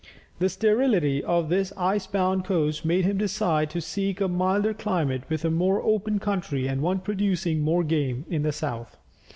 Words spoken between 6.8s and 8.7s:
one producing more game, in the